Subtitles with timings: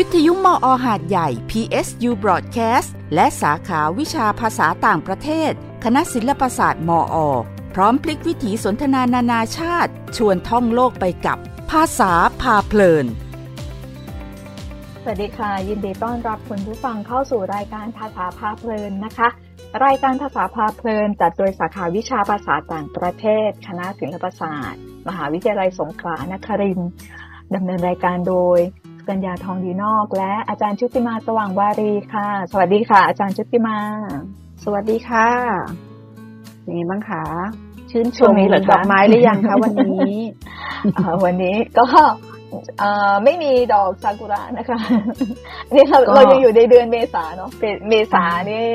[0.00, 5.52] วิทยุมออหาดใหญ่ PSU Broadcast และสาขาวิชาภาษาต่างประเทศ
[5.84, 7.16] คณะศิลปศาสตร์มออ
[7.74, 11.38] พร้อมพลิกวิถีสนทนานานาชาติ ชวนท่องโลกไปกับ
[11.70, 13.06] ภาษาพาเพลิน
[15.02, 19.28] สวัสดีค่ะ ยินดีต้อนรับคุณผู้ฟังเข้าสู่รายการภาษาพาเพลินนะคะ
[19.84, 26.90] รายการภาษาพาเพลิน จัดโดยสาขาวิชาภาษาต่างประเทศ คณะศิลปศาสตร์ มหาวิทยาลัยสงขลานครินทร์
[27.54, 28.60] ดำเนินรายการโดย
[29.08, 33.78] กัญญาทองดีนอก และอาจารย์ชุติมาสว่างวารีค่ะ สวัสดีค่ะ อาจารย์ชุติมา
[34.64, 35.28] สวัสดีค่ะ
[36.66, 37.24] ยังไงบ้างคะ
[37.90, 40.16] ชื่นชช่วมงนี้เหรอคะดอกไม้หรือยังคะวันนี้
[40.96, 41.84] อ่าวันนี้ก็
[42.78, 44.78] เอ่อไม่มีดอกซากุระนะคะ
[45.74, 48.70] นี่เราก็เรายังอยู่ในเดือนเมษาเนาะเป็นเมษานี่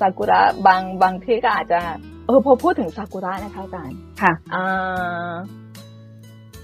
[0.00, 1.80] ซากุระบางบางที่ก็อาจจะ
[2.26, 5.32] เออพอพูดถึงซากุระนะคะอาจารย์ค่ะอ่า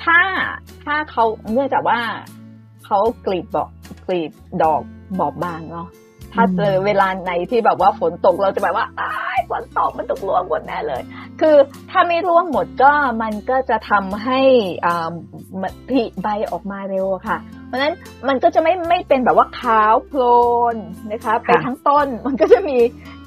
[0.04, 0.18] ถ้า
[0.84, 2.00] ถ้าเขาเนื่องจากว่า
[2.86, 3.68] เขากลีบบอก
[4.06, 4.30] กลีบ
[4.62, 4.82] ดอก
[5.18, 5.88] บอบบางเนาะ
[6.34, 11.02] ถ้าเจอเวลาไหนที่แบบว่าฝนตกเราจะแบบว่าอ้ายฝนตกมันตกร่วงหมดแน่เลย
[11.40, 11.56] คือ
[11.90, 12.92] ถ้าไม่ร่วงหมดก็
[13.22, 14.40] มันก็จะทำให้
[14.86, 15.10] อ่า
[15.60, 17.94] มันผลิใบออกมาเร็วอะค่ะ เพราะฉะนั้น
[18.28, 20.22] มันก็จะไม่ไม่เป็นแบบว่าขาวโพล
[20.74, 20.76] น
[21.10, 22.78] นะคะไปทั้งต้นมันก็จะมี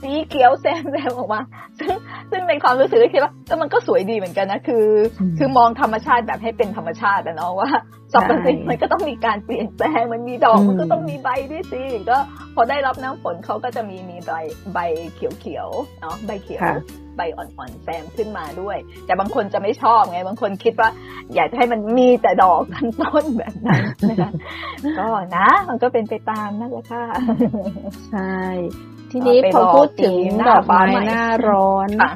[0.02, 1.42] สีเขียวแซมแซมออกมา
[1.80, 1.94] ซึ่ง
[2.32, 4.86] ซึ่งในความรู้สึกก็คิดว่าเออมันก็สวยดีเหมือนกันนะคือ
[5.20, 7.70] อืมคือมองธรรมชาติแบบให้เป็นธรรมชาติอะเนาะว่า
[8.14, 12.18] สรรพสิ่งใช่มันก็ต้องมีการเปลี่ยนแปลงมันมีดอกอืมมันก็ต้องมีใบด้วยสิก็
[12.56, 14.32] พอได้รับน้ำฝนเขาก็จะมีมีใบ
[14.74, 14.80] ใบ
[15.14, 16.76] เขียวๆเนาะใบเขียวค่ะ
[17.20, 20.90] ใบอ่อนๆแซมขึ้นมาด้วย แต่บางคนจะไม่ชอบไง บางคนคิดว่า
[21.36, 24.32] อยากจะให้มันมีแต่ดอกทั้งต้นแบบนั้นนะคะ
[25.00, 27.04] ก็นะ มันก็เป็นไปตามนั่นแหละค่ะ
[28.12, 28.40] ใช่
[29.12, 32.12] ทีนี้ไปพอรอพูดถึงปีหน้าดอกไม้ฟ้าใหม่หน้าร้อนค่ะ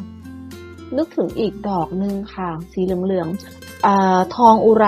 [0.98, 4.88] นึกถึงอีกดอกหนึ่งค่ะ สีเหลืองๆอ่าทองอุไร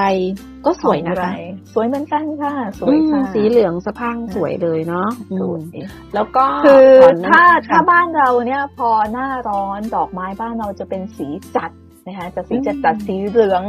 [0.65, 1.31] ก็สวยนะคะ
[1.75, 5.09] สวยเหมือนกันค่ะ สวอืยมค่ะสีเหลืองสะพรั่งสวยเลยเนาะ
[5.41, 11.71] สวยอืมแล้วก็คือก่นหน้ถ้าถ้าค่ะบ้านเราเนี่ยพอหน้าร้อนดอกไม้บ้านเราจะเป็นสีจัด
[12.07, 13.63] นะคะจะสีจัดจัดอืมสีเหลือง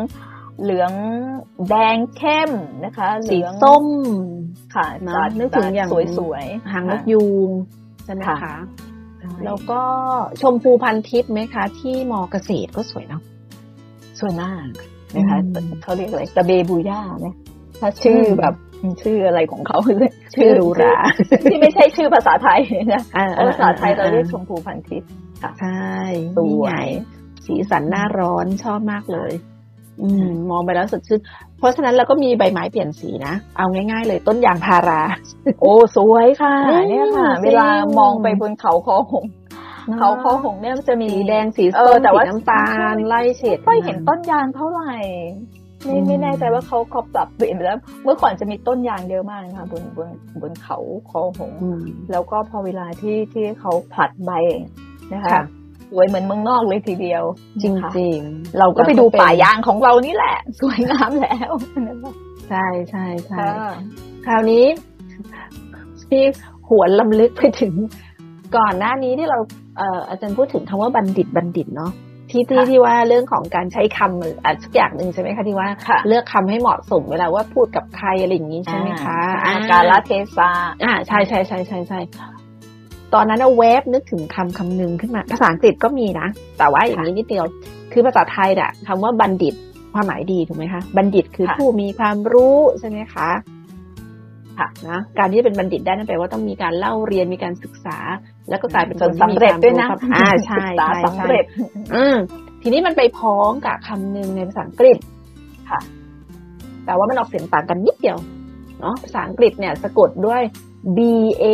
[0.63, 0.93] เหลือง
[1.69, 2.51] แดงเข้ม
[2.85, 3.87] นะคะเหสีลืองส้ม
[4.75, 7.51] ค่ะนะจัดนึกถึงอย่างสวยๆหางนค่ะกยูง
[8.05, 8.57] ใช่ไหมค่ะคะ
[9.21, 9.83] ใช่แล้วก็
[10.43, 13.23] ชมพูพันทิพย์ไหมคะ ที่มอเกษตรก็สวยเนาะ
[14.19, 14.69] สวยมาก
[15.17, 17.29] นะคะอืมเขาเรียกอะไรตะเบบูย่าไหม
[17.81, 18.55] ถ้าชื่ออมแบบ
[19.03, 19.79] ชื่ออะไรของเขา
[20.35, 20.97] ชื่อหรูหรา
[21.51, 22.61] ที่ไม่ใช่ชื่อภาษาไทย
[22.95, 25.09] นะอ่เพราะภาษาไทยเราเรียกอ่ชมพูพันทิพย์
[25.61, 25.91] ใช่
[26.37, 26.75] สวยนี่ไง
[27.47, 29.33] สีสันหน้าร้อนชอบมากเลย
[30.03, 31.21] อืม มองไปแล้วสดชื่น
[31.59, 35.03] เพราะฉะนั้นเราก็มีใบไม้เปลี่ยนสีนะ เอาง่าย ๆ เลยต้นยางพารา
[35.61, 39.33] โอ้สวยค่ะอืมเนี่ยค่ะจริงเวลามองไปบนเขาคอหงส์
[39.99, 44.93] เขาคอหงส์เนี่ยมันจะมีสีแดงสีเอส้อมแต่สีว่าน้ำตาลไล่เฉดไม่เห็นต้นยางเท่าไหร่
[45.87, 50.09] ไม่อืมไม่แน่ใจว่าเขาเขาปรับเปลี่ยนไปแล้ว เมื่อก่อนจะมีต้นยางเยอะมากนะคะบนบน
[50.41, 50.79] บนเขา
[51.11, 51.81] คอหงส์อืม
[52.13, 54.31] แล้วก็พอเวลาที่ที่เขาผลัดใบ
[55.13, 55.43] นะคะค่ะ
[55.91, 57.23] สวยเหมือนเมืองนอกเลยทีเดียว
[57.63, 58.21] จริงนะคะจริง
[58.59, 61.51] เราก็ไปดูป่ายางของเรานี่แหละ สวยงามแล้ว
[62.49, 63.73] ใช่ใช่ใช่ค่ะ
[64.27, 64.65] คราวนี้
[66.11, 66.23] ที่
[66.69, 67.75] หวนลำลึกไปถึง
[68.57, 69.39] ก่อนหน้านี้ที่เรา
[69.79, 71.93] เอ่ออาจารย์พูดถึงคำว่าบัณฑิตบัณฑิตเนาะ
[72.31, 80.51] ที่ที่ที่ว่าเรื่องของการใช้คำหรืออะไรสักอย่างหนึ่งใช่ไหมคะที่ว่าค่ะเลือกคำให้เหมาะสมเวลาว่าพูดกับใครอะไรอย่างนี้ใช่ไหมคะอ่าอ่การละเทศะ
[80.85, 82.01] อ่าใช่ใช่ใช่ใช่ใช่
[83.15, 86.29] ตอนนั้นเอาเวฟนึกถึงคำคำหนึ่งขึ้นมา ภาษาอังกฤษก็มีนะ
[86.59, 87.45] แต่ว่าอย่างนี้นิดเดียว
[87.93, 89.55] คือภาษาไทยเนี่ยคำว่าบัณฑิต
[89.95, 93.29] ความหมายดีถูกไหมคะ บัณฑิตคือค่ะผู้มีความรู้ใช่ไหมคะ
[94.59, 97.99] ค่ะนะการที่จะเป็นบัณฑิตได้นั่นแปลว่าต้องมีการเล่าเรียนมีการศึกษา
[98.49, 102.17] แล้วก็กลายเป็นจคนนที่สำมีเร็จความด้วยนะครับอ่าใช่ศึกษาใช่สำเร็จใช่อืม
[102.63, 104.99] ทีนี้มันไปพ้องกับคำหนึ่งในภาษาอังกฤษ
[105.71, 105.81] ค่ะ
[106.87, 108.19] แต่ว่ามันออกเสียงต่างกันนิดเดียว
[108.81, 110.43] เนาะภาษาอังกฤษเนี่ย สะกดด้วย
[110.97, 110.99] B
[111.43, 111.45] A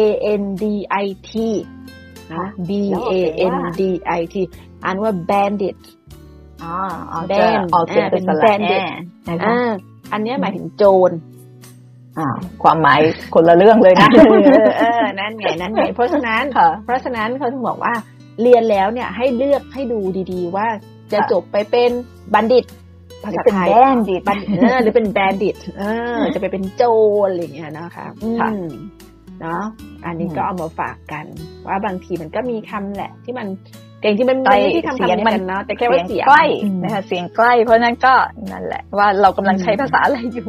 [0.40, 0.64] N D
[1.04, 1.32] I T
[2.34, 3.82] นะ B แล้วออก A เสียง N ว่า D
[4.18, 4.36] I T
[4.84, 5.76] อ่านว่า bandit
[6.62, 6.74] อ๋อ
[7.08, 8.84] เอาแบจะนออกเสียงเป็นอ่าสเป็นระแบนเด็แน่ด
[9.28, 9.70] นะคะอ่า
[10.12, 11.31] อันเนี้ยหมายถึงโจรอ่า
[12.62, 13.00] ความหมาย
[13.34, 14.20] คนละเรื่องเลยนะเอ
[14.68, 17.94] อเออนั่นไงนั่นไงเพราะฉะนั้นค่ะเพราะฉะนั้นเขาถึงบอกว่า
[18.42, 20.00] เรียนแล้วเนี่ยให้เลือกให้ดู
[20.32, 20.66] ดีๆ ว่า
[21.12, 21.90] จะค่ะจบไปเป็น
[22.34, 22.64] บัณฑิต
[23.24, 25.82] ภาษาเป็นไทยแบนดิตบัณเออหรือเป็นแบนดิตเอ
[26.16, 26.82] อ จะไปเป็นโจ
[27.24, 28.50] รอะไรอย่างเงี้ยนะคะอืมค่ะ
[29.40, 29.62] เนาะ
[30.06, 31.24] อันนี้อืมก็เอามาฝากกัน
[31.66, 33.46] ว่าบางทีมันก็มีคำแหละ ที่มัน
[34.02, 38.14] เก่งที่มันใกล้ไม่ที่คำเสีคำยงเดียวมันกันเนาะแต่แค่ว่าเสียงใกล้อืมนะคะเสียงใกล้ เพราะนั้นก็
[38.52, 40.48] นั่นแหละ ว่าเรากำลังใช้ภาษาอะไรอยู่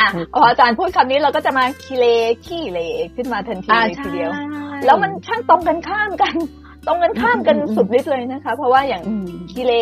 [0.00, 2.04] อะพออาจารย์พูดคำนี้เราก็จะมาคีเล
[2.46, 2.80] ขี้เล
[3.16, 6.34] ขึ้นมาทันทีอ่าเลยทีเดียวใช่แล้วมันช่างตรงกันข้ามกัน
[6.88, 9.72] ตรงกันข้ามกันอืมอืมสุดฤทธิ์เลยนะคะ เพราะว่าอย่างอืมคิเล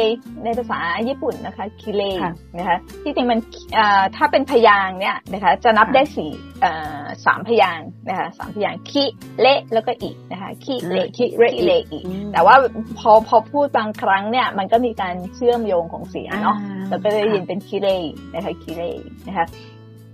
[0.45, 3.39] ในภาษาญี่ปุ่นนะคะคิเลค่ะนะคะที่จริงมัน
[3.75, 6.31] เอ่อถ้าเป็นพยางค์เนี่ยนะคะจะนับค่ะได้สี่
[6.63, 9.05] เอ่อสามพยางค์นะคะสามพยางค์คิ
[9.41, 12.55] เลแล้วก็อีนะคะคิเลอ่าคิคิเรเลอีอีอืมแต่ว่า
[12.99, 17.89] พอพอพูดบางครั้งเนี่ยมันก็มีการเชื่อมโยงของเสียงเนาะอ่าเราก็ได้ยินเป็นคิเล
[18.35, 18.83] นะคะคิเล
[19.29, 19.47] นะคะ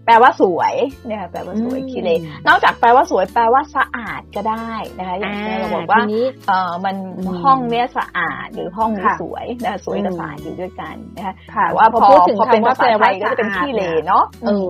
[0.06, 0.74] แปลว่าสวย
[1.08, 2.10] นะคะแปลว่าสวยอืมคิเล
[2.48, 14.68] นอกจากแปลว่าสวยแปลว่าสะอาดก็ได้นะคะอย่างที่เราบอกว่าทีนี้เออมันอืมห้องเนี้ยสะอาดหรือห้องนี้ค่ะสวยนะคะสวยกับอืมสะอาดอยู่ด้วยกันนะคะค่ะแต่ว่าพอพูดถึงพอเป็นคำว่าภาษาแปลไทว่ายก็จะเป็นสะอาดขี้เลเนี่ยเนาะเออ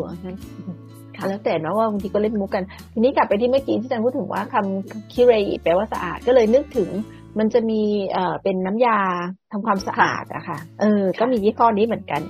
[1.16, 6.88] ค่ะแล้วแต่เนอะว่าบางทีก็เล่นมุกกัน ทีนี้กลับไปที่เมื่อกี้ที่อาจารย์พูดถึงว่าคำคิเรอิแปลว่าสะอาดก็เลยนึกถึง
[7.38, 7.80] มันจะมี
[8.12, 8.98] เอ่อเป็นน้ำยา
[9.52, 12.20] ทำความสะอาดอะค่ะ เออ ก็มียี่ห้อนี้เหมือนกัน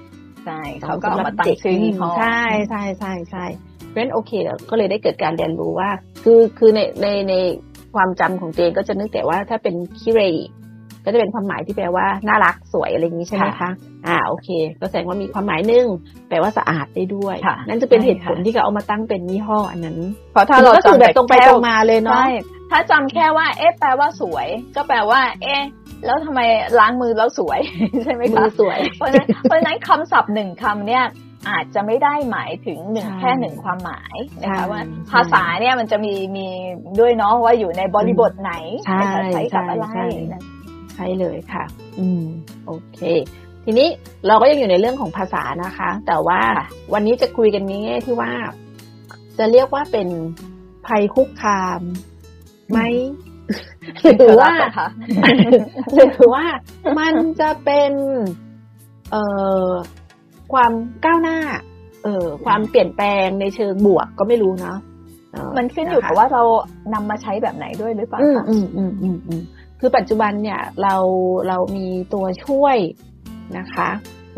[0.44, 3.44] ใช่เขาก็เอามาตั้งด็ชื่อยี่ห้อใช่ใช่ใช่ใช่
[3.88, 4.32] เพราะฉะนั้นโอเค
[4.70, 5.90] ก็เลยได้เกิดการเรียนรู้ว่า
[6.24, 7.34] คือคือในในใน
[7.94, 10.44] ความจำของเจนก็จะนึกแต่ว่าถ้าเป็นคิเรอิ
[11.04, 13.70] ก็จะเป็นความหมายที่แปลว่าน่ารักสวยอะไรอย่างนี้ใช่ไหมคะ
[14.06, 14.48] อ่าโอเค
[14.80, 15.86] ก็แสดงว่ามีความหมายหนึ่ง
[16.28, 19.98] แปลว่าสะอาดได้ด้วยค่ะนั่นจะเป็นเหตุผลใช่ค่ะที่เขาเอามาตั้งเป็นยี่ห้ออันนั้น
[20.32, 22.28] เพราะถ้าเราก็คือจำแบบตรงไปตรงมาเลยเนาะใช่
[22.70, 24.46] ถ้าจำแค่ว่า เอ๊ะแปลว่าสวย
[24.76, 25.60] ก็แปลว่า เอ๊ะ
[26.04, 26.40] แล้วทำไม
[26.78, 27.60] ล้างมือแล้วสวย
[28.04, 31.04] ใช่ไหมมืคะอสวย เพราะฉะนั้นเพราะฉะนั้นคำศัพท์หนึ่งคำเนี่ย
[31.50, 36.46] อาจจะไม่ได้หมายถึงหนึ่งใช่แค่หนึ่งความหมายนะใช่คะว่าใช่ภาษาเนี่ยมันจะมีมี
[36.98, 38.52] ด้วยเนาะว่าอยู่ในบริบทไหน
[38.86, 39.86] ใช่นะคะใช้กับอะไร
[40.94, 41.64] ใช่นะใช่เลยค่ะ
[41.98, 42.24] อืม
[42.66, 43.00] โอเค
[43.64, 43.88] ทีนี้
[44.26, 46.40] เราก็ยังอยู่ในเรื่องของภาษานะคะ แต่ว่า
[46.92, 48.32] วันนี้จะคุยกันในแง่ที่ว่า
[49.38, 50.08] จะเรียกว่าเป็น
[50.86, 51.80] ภัยคุกคาม
[52.70, 52.80] ไหม
[54.18, 54.88] หรือว่าเหรอคะ
[55.94, 56.44] หรือว่า
[56.98, 57.92] มันจะเป็น
[59.10, 59.24] เอ่
[59.66, 59.68] อ
[60.52, 60.72] ความ
[61.04, 61.38] ก้าวหน้า
[62.04, 64.78] เอ่อความเปลี่ยนแปลงในเชิงบวกก็ไม่รู้เนาะ
[65.32, 66.42] เมันขึ้นอยู่กับว่าเรา
[66.94, 69.42] นำมาใช้แบบไหนด้วยหรือเปล่าอืมคะอืมอืมอืมอืม
[69.84, 70.96] คือปัจจุบันเนี่ยเรา
[71.48, 72.76] เรามีตัวช่วย
[73.58, 73.88] นะคะ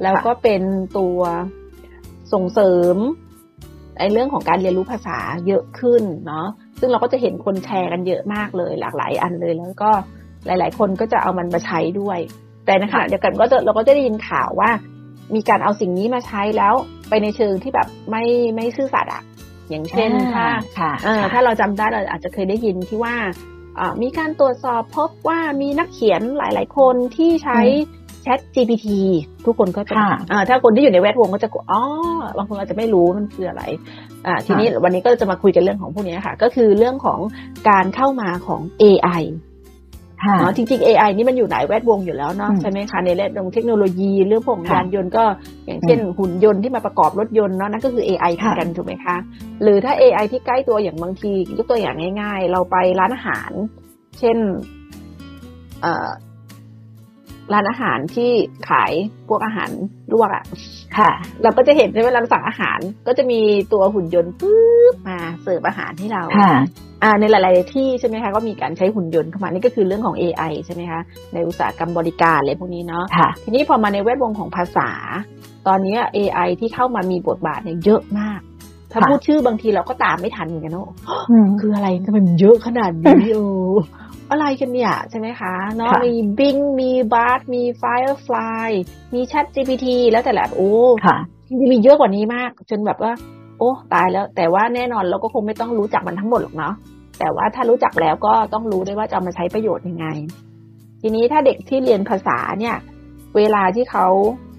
[0.02, 0.62] แล้วก็เป็น
[0.98, 1.18] ตัว
[2.32, 2.96] ส่งเสริม
[3.98, 6.46] ในเรื่องของการเรียนรู้ภาษาเยอะขึ้นเนาะ
[6.80, 9.90] ซึ่งเราก็จะเห็นคนแชร์กันเยอะมากเลย หลากหลายอันเลยแล้วก็
[10.46, 12.18] หลาย ๆ คนก็จะเอามันมาใช้ด้วย
[12.66, 14.70] แต่นะคะเดียวกันก็จะเราก็จะได้ยินข่าวว่า
[15.34, 16.74] มีการเอาสิ่งนี้มาใช้แล้ว
[17.08, 18.24] ไปในเชิงที่แบบไม่
[18.54, 19.22] ไม่ซื่อสัตย์อะ
[19.70, 20.46] อย่างเช่นถ้า
[20.78, 23.53] ค่ะเออถ้าเราจำได้เราอาจจะเคยได้ยินที่ว่าอ่า
[24.02, 27.60] มีการตรวจสอบพบว่ามีนักเขียนหลาย ๆ คนที่ใช้
[28.24, 28.86] Chat GPT
[29.46, 31.82] ทุกคนก็จะค่ะอ่าถ้าคนที่อยู่ในแวดวงก็จะกลัวอ๋อ
[32.36, 33.62] บางคนอาจจะไม่รู้มันคืออะไร
[34.26, 37.18] อ่าทีนี้วันนี้ก็จะมาคุยกันเรื่องของพวกนี้ค่ะ ก็คือเรื่องของ
[37.68, 39.53] การเข้ามาของ AI ค่ะ
[40.40, 45.24] เนาะจริงๆ AI นี่มันอยู่หลายแวดวงอยู่แล้วเนาะอืมใช่ไหมคะในแวดวงเทคโนโลยีเรื่องพวกค่ะยานยนต์ก็
[45.66, 49.16] อย่างเช่นหุ่นยนต์ที่มาประกอบรถยนต์เนาะนั่นก็คือ AI เหมือนกันถูกไหมคะ
[49.62, 53.50] หรือถ้า AI ที่ใกล้ตัวอย่างบางทียกตัวอย่างง่าย ๆ เราไปร้านอาหาร
[54.18, 54.36] เช่น
[55.82, 56.08] เอ่อ
[57.52, 58.30] ร้านอาหารที่
[58.70, 58.92] ขาย
[59.28, 59.70] พวกอาหาร
[60.12, 60.44] ลวกอะ่ะ
[60.98, 61.10] ค่ะ
[61.42, 63.40] เราก็จะเห็นในเวลาเราสั่งอาหารก็จะมี
[63.72, 66.52] ตัวหุ่นยนต์ปุ๊บมาเสิร์ฟอาหารให้เราค่ะ
[67.02, 71.00] อ่าในหลาย ๆ ที่ใช่ไหมคะก็มีการใช้หุ่นยนต์เข้ามานี่ก็คือเรื่องของ AI ใช่ไหมคะ
[71.34, 74.90] ในอุตสาหกรรมบริการอะไรพวกนี้เนาะค่ะทีนี้พอมาในแวดวงของภาษา
[75.66, 78.40] ตอนนี้ AI ที่เข้ามามีบทบาทเนี่ยเยอะมาก
[78.92, 80.88] ถ้าค่ะพูดชื่อบางทีเราก็ตามไม่ทันเหมือนกันเนอะ
[81.30, 83.46] อืมคืออะไรทำไมมันเยอะขนาดนี้โอ้
[84.30, 88.68] อะไรกันเนี่ย ใช่ไหมคะเนาะค่ะมี Bing มี Bard มี Firefly
[89.14, 90.72] มี Chat GPT แล้วแต่ละโอ้
[91.06, 91.16] ค่ะ
[91.48, 93.12] จริงๆมีเยอะกว่านี้มาก จนแบบว่า
[93.58, 96.74] โอ้ตายแล้ว แต่ว่าแน่นอนเราก็คงไม่ต้องรู้จักมันทั้งหมดหรอกเนาะ
[97.18, 100.06] แต่ว่าถ้ารู้จักแล้วก็ต้องรู้ด้วยว่าจะเอามาใช้ประโยชน์ยังไง
[101.00, 102.76] ทีนี้ถ้าเด็กที่เรียนภาษาเนี่ย
[103.36, 104.06] เวลาที่เขา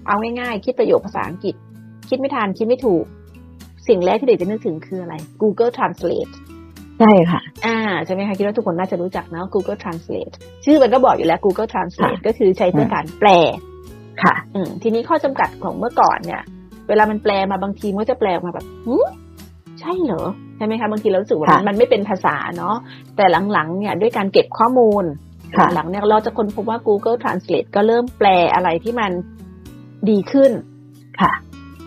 [0.06, 1.54] เอาง่ายๆ คิดประโยคภาษาอังกฤษ
[2.08, 3.04] คิดไม่ทันคิดไม่ถูก
[3.88, 6.32] สิ่งแรกที่เด็กจะนึกถึงคืออะไร Google Translate
[7.00, 10.34] ใช่ค่ะ อ่าใช่ไหมคะคิดว่าทุกคนน่าจะรู้จักนะ Google Translate
[10.64, 13.28] ชื่อมันก็บอกอยู่แล้ว Google Translate ค่ะก็คือใช้เพื่อการแปล
[14.22, 16.42] ค่ะ อืมทีนี้ข้อจำกัดของเมื่อก่อนเนี่ย
[16.88, 19.06] เวลามันแปลมาบางทีมันก็จะแปลออกมาแบบหืม
[19.80, 20.22] ใช่เหรอ
[20.56, 22.74] ใช่ไหมคะบางทีเรารู้สึกว่าค่ะมันไม่เป็นภาษาเนาะ
[23.16, 25.04] แต่หลังๆเนี่ยด้วยการเก็บข้อมูล
[25.56, 29.12] ค่ะหลังๆเนี่ยเราจะค้นพบว่า Google Translate ก็เริ่มแปลอะไรที่มัน
[30.08, 30.52] ดีขึ้น
[31.20, 31.32] ค่ะ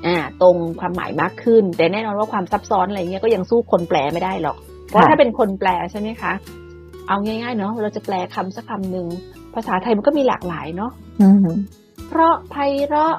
[0.05, 4.57] อ่าตรงความหมายมากขึ้น แต่แน่นอนว่าความซับซ้อนอะไรเงี้ยก็ยังสู้คนแปลไม่ได้หรอก
[4.89, 6.33] เพราะถ้าเป็นคนแปลใช่ไหมคะ
[7.07, 9.07] เอาง่ายๆเนาะเราจะแปลคำสักคำหนึ่ง
[9.53, 10.91] ภาษาไทยมันก็มีหลากหลายเนาะ
[11.21, 11.47] อืม
[12.09, 12.55] เพราะไพ
[12.87, 13.13] เราะ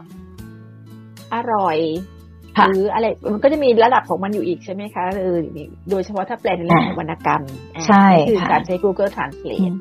[1.35, 1.79] อร่อย
[2.57, 5.39] ค่ะหรืออะไรมันก็จะมีระดับของมันอยู่อีกใช่ไหมคะเออ
[5.91, 7.43] โดยเฉพาะถ้าแปลในเรื่องของวรรณกรรม
[7.77, 9.77] อ่าใช่ก็คือค่ะการใช้ Google Translate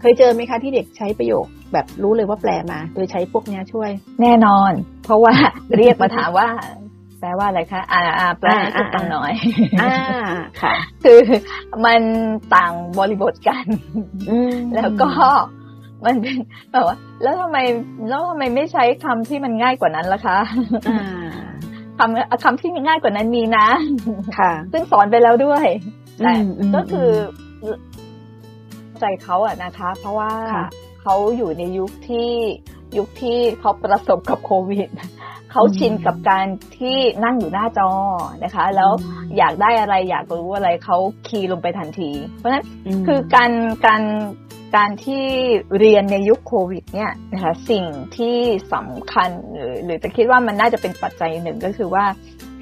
[0.00, 3.90] เคยเจอไหมคะที่เด็กใช้ประโยคแบบรู้เลยว่าแปลมา โดยใช้พวกเนี้ยช่วย
[4.22, 4.72] แน่นอน
[5.04, 5.34] เพราะว่า
[5.76, 6.48] เรียกมาถามว่า
[7.20, 9.32] แปลว่าอะไรคะ อ่าอ่าแปลให้ฟังหน่อย
[9.82, 9.94] อ่า
[10.62, 11.20] ค่ะ คือ
[11.84, 12.00] มัน
[12.54, 13.66] ต่างบริบทกัน
[14.74, 15.08] แล้วก็
[16.04, 16.36] มันเป็น
[16.72, 17.58] แบบว่า แล้วทำไม
[18.08, 20.38] แล้วทำไมไม่ใช้คำที่มันง่ายกว่านั้นล่ะคะ
[21.98, 23.66] คำคำที่ง่ายกว่านั้นมีนะ
[24.38, 25.64] ค่ะ ซึ่งสอนไปแล้วด้วย
[26.22, 26.32] แต่
[26.74, 27.10] ก็คือ
[29.00, 30.32] ใจเขาอะนะคะ เพราะว่า
[31.02, 32.30] เขาอยู่ในยุคที่
[32.98, 34.88] ยุคที่เขาประสบกับโควิด
[35.58, 36.46] เขาชินกับการ
[36.78, 37.90] ที่นั่งอยู่หน้าจอ
[38.44, 38.90] นะคะ แล้ว
[39.38, 40.96] อยากได้อะไรอยากรู้อะไรเขา
[41.26, 42.64] คีย์ลงไปทันที เพราะฉะนั้น
[43.06, 43.52] คือการ
[43.86, 44.02] การ
[44.76, 45.24] การที่
[45.78, 47.84] เรียนในยุคโควิดเนี่ยนะคะสิ่ง
[48.16, 48.36] ที่
[48.74, 52.04] สำคัญหรือหรือจะคิดว่ามันน่าจะเป็นปัจจัยหนึ่งก็คือว่า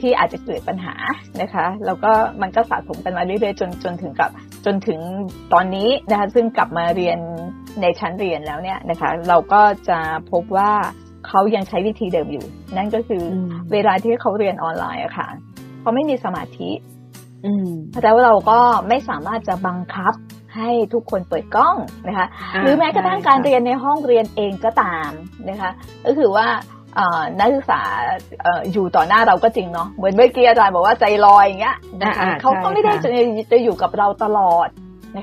[0.01, 0.95] ที่อาจจะเกิดปัญหา
[1.41, 4.31] นะคะ แล้วก็มันก็สะสมกันมาเรื่อยๆจนจนถึงกับ
[4.67, 5.01] จนถึง
[5.53, 7.19] ตอนนี้นะคะซึ่งกลับมาเรียน
[7.81, 9.99] ในชั้นเรียนแล้วเนี่ยนะคะ เราก็จะ
[10.31, 10.73] พบว่า
[11.28, 12.45] เขายังใช้วิธีเดิมอยู่
[12.76, 13.23] นั่นก็คือ
[13.73, 15.28] เวลาที่เขาเรียนออนไลน์อะค่ะ
[15.81, 16.71] เขาไม่มีสมาธิ
[18.02, 20.14] แต่ว่าเราก็ไม่สามารถจะบังคับ
[20.57, 21.76] ให้ทุกคนเปิดกล้อง
[22.09, 22.26] นะคะ
[22.62, 25.11] หรือแม้กระทั่งการเรียนในห้องเรียนเองก็ตาม
[25.50, 25.71] นะคะ
[26.04, 26.47] ก็คือว่า
[27.40, 27.81] นักศึกษา
[28.73, 33.11] อยู่ต่อหน้าเราก็จริงเนาะเหมือนเมื่อกี้อาจารย์บอกว่าใจลอยอย่างเงี้ยนะคะเขาก็ไม่ได้จะ
[33.52, 34.69] จะอยู่กับเราตลอด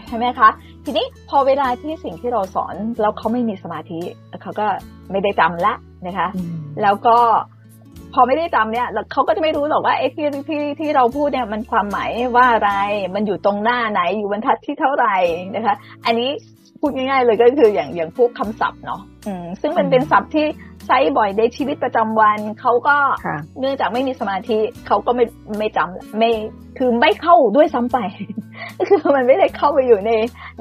[0.07, 0.49] ใช่ไหมคะ
[0.85, 3.99] ทีนี้พอเวลาที่สิ่งที่เราสอนแล้วเขาไม่มีสมาธิ
[4.41, 4.65] เขาก็
[5.11, 5.73] ไม่ได้จำละ
[6.07, 6.27] นะคะ
[6.81, 7.17] แล้วก็
[8.13, 12.71] พอไม่ได้จำเนี่ยเขาก็จะไม่รู้หรอกว่าไอ้ที่ที่ที่เราพูดเนี่ยมันความหมายว่าอะไร
[13.15, 15.15] มันอยู่ตรงหน้าไหนอยู่บรรทัดที่เท่าไหร่
[15.55, 16.29] นะคะ อันนี้
[16.79, 20.45] พูดง่ายๆเลยก็คืออย่างอย่างพวกคำศัพท์เนาะอืมซึ่งมันเป็นศัพท์ที่
[20.87, 22.97] ใช้บ่อยในชีวิตประจำวันเขาก็
[23.59, 25.25] เนื่องจากไม่มีสมาธิเขาก็ไม่
[25.59, 26.31] ไม่จำไม่
[26.77, 27.97] คือไม่เข้าด้วยซ้ำไป
[28.89, 30.11] คือมันไม่ได้เข้าไปอยู่ใน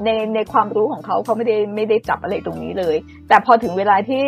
[0.05, 2.95] ในในความรู้ของเขาเขาไม่ได้ไม่ได้จับอะไรตรงนี้เลย
[3.27, 4.23] แต่พอถึงเวลาที่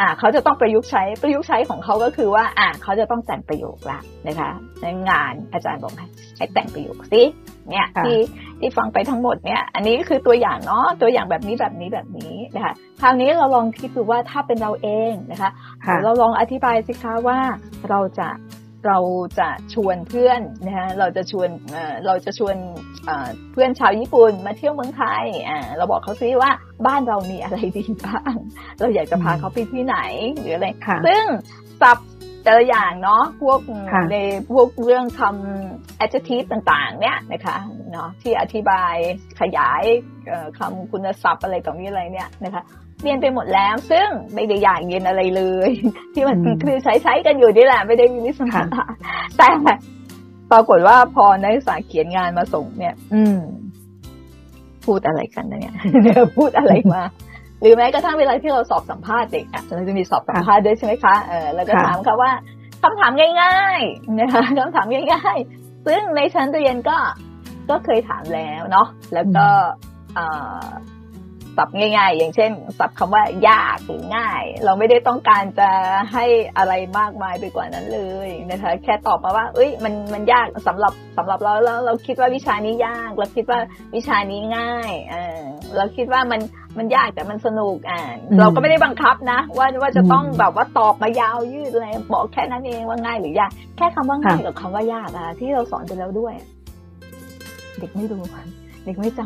[0.00, 4.50] อ่าเขาจะต้องประยุกต์ใช้ประยุกต์ใช้ของเขาก็คือว่า อ่าเขาจะต้องแต่งประโยคละนะคะ
[4.82, 7.22] ในงานอาจารย์บอกให้ให้แต่งประโยคสิ
[7.70, 8.18] เนี่ยที่
[8.60, 15.50] ที่ฟังไปทั้งหมดเนี่ยอันนี้คือตัวอย่างเนาะตัวอย่างแบบนี้แบบนี้แบบนี้นะคะคราวนี้เราลองคิดดูว่าถ้าเป็นเราเองนะคะ
[16.04, 17.38] เราลองอธิบายสิคะว่า
[17.90, 18.28] เราจะ
[18.86, 18.98] เรา
[19.38, 21.48] จะชวนเพื่อนนะคะเราจะชวน
[22.06, 22.56] เราจะชวน
[23.52, 25.24] เพื่อนชาวญี่ปุ่นมาเที่ยวเมืองไทย
[25.76, 26.50] เราบอกเขาซิว่า
[26.86, 28.34] บ้านเรามีอะไรดีบ้าง
[28.80, 29.98] เราอยากจะพาเขาไปที่ไหน
[30.38, 30.66] หรืออะไร
[31.06, 31.24] ซึ่ง
[31.82, 31.98] สับ
[32.44, 33.60] แต่ละอย่างเนาะพวก
[34.12, 34.16] ใน
[34.50, 37.56] พวกเรื่องคำ adjective ต่างๆ เนี่ยนะคะ
[37.92, 38.94] เนาะที่อธิบาย
[39.40, 39.82] ขยาย
[40.58, 42.62] คำคุณศัพท์อะไรต่างๆอะไรเนี่ยนะคะ
[43.02, 45.70] เรียนไปหมดแล้ว ซึ่งไม่ได้อยากเรียนอะไรเลย
[46.14, 48.48] ที่มันคือใช้ใช้กันอยู่นี่แหละไม่ได้มีวิสา
[49.36, 49.48] แต่
[50.50, 53.38] ปรากฏว่าพอนักศึกษาเขียนงานมาส่งเนี่ย อืม
[54.84, 55.74] พูดอะไรกันเนี่ย
[56.38, 57.02] พูดอะไรมา
[57.60, 62.32] หรือแม้กระทั่งเวลาที่เราสอบสัมภาษณ์เด็กอะเราจะมีสอบสัมภาษณ์ด้วยใช่ไหมคะเออเราจะถามเขาว่า
[62.82, 63.12] คำถาม
[63.42, 66.96] ง่ายๆนะคะคำถามง่ายๆ ซึ่งในชั้นเรียนก็
[67.70, 69.46] ก็เคยถามแล้วเนาะแล้วก็
[71.58, 75.70] ศัพท์ง่าย ๆ อย่างเช่น ศัพท์คำว่ายากหรือง่าย เราไม่ได้ต้องการจะ
[76.12, 76.24] ให้
[76.56, 83.58] อะไรมากมายไปกว่านั้นเลยนะคะ แค่ตอบมาว่า เอ้ยมันมันยากสำหรับสำหรับเราแล้วเราคิดว่าวิชานี้ยากเราคิดว่า
[83.94, 85.40] วิชานี้ง่ายเออ
[85.76, 86.40] เราคิดว่ามัน
[86.78, 88.00] มันยากแต่มันสนุกอ่า
[88.40, 96.34] เราก็ไม่ได้บังคับนะ ว่าว่าจะต้องแบบว่าตอบมายาวยืดอะไรบอกแค่นั้นเองว่าง่ายหรือยากแค่คำว่าง่ายกับคำว่ายากอะที่เราสอนไปแล้วด้วย
[97.78, 98.22] เด็กไม่รู้
[98.88, 99.22] เด็กไม่จ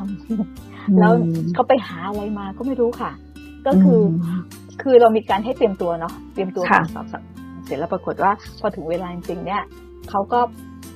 [0.48, 1.12] ำแล้ว
[1.54, 3.10] เขาไปหาอะไรมาก็ไม่รู้ค่ะ
[3.66, 4.00] ก็คือ
[4.82, 6.64] คือเรามีการให้เตรียมตัวเนาะเตรียมตัว
[6.94, 7.06] สอบ
[7.64, 9.62] เสร็จแล้วปรากฏว่าพอถึงเวลาจริงเนี่ย
[10.10, 10.40] เขาก็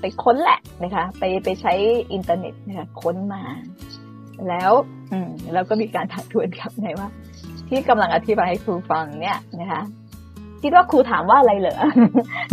[0.00, 1.72] ไปค้นแหละนะคะ ไปไปใช้
[2.12, 3.42] อินเทอร์เน็ตนะคะค้นมา
[4.48, 4.72] แล้ว
[5.12, 7.08] อืมแล้วก็มีการถักทวนครับไงว่า
[7.68, 9.82] ที่กำลังอธิบายให้ครูฟังเนี่ยนะคะ
[10.62, 11.76] คิดว่าครูถามว่าอะไรเหรอ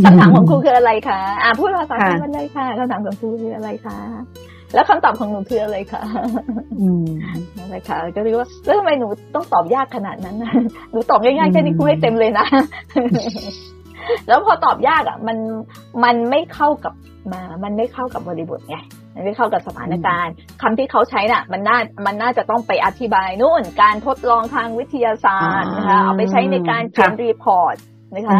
[0.03, 3.97] คำถามของครูคืออะไรคะ อ่าพูดภาษาไทยมันเลยค่ะคำถามของครูคืออะไรคะ
[4.73, 6.01] แล้วคำตอบของหนูคืออะไรคะ
[6.79, 7.05] อืม
[7.61, 10.35] อะไรคะก็เรียกว่าแล้วทำไมหนูต้องตอบยากขนาดนั้น
[10.91, 12.45] หนูตอบง่ายๆแค่นี้ครูให้เต็มเลยนะ
[14.27, 15.37] แล้วพอตอบยากอะ มัน
[16.03, 16.93] มันไม่เข้ากับ
[17.33, 18.77] มา มันไม่เข้ากับบริบทไง
[19.15, 27.75] มันไม่เข้ากับสถานการณ์คำที่เขาใช้น่ะ มันน่ามันน่าจะต้องไปอธิบายนู่นการทดลองทางวิทยาศาสตร์นะคะเอาไปใช้ในการเขียนรีพอร์ต
[28.15, 28.39] นะคะ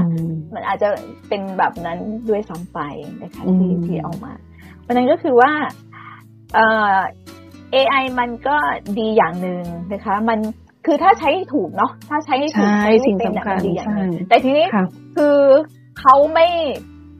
[0.54, 0.90] มันอาจจะ
[1.30, 1.98] เป็นแบบนั้น
[2.30, 2.80] ด้วยซ้ำไป
[3.24, 4.34] นะคะที่ที่เอามา
[4.82, 5.52] เพราะนั้นก็คือว่า
[6.54, 6.96] เอ่อ
[7.76, 8.58] AI มันก็
[9.00, 10.40] ดีอย่างหนึ่งนะคะ มัน
[10.86, 14.68] คือถ้าใช้ถูกเนาะถ้าใช้ถูกใช้สิ่งสำคัญดีอย่างนึงแต่ทีนี้
[15.16, 15.38] คือ
[16.00, 16.48] เขาไม่